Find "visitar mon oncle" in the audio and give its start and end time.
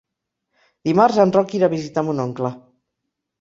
1.75-2.53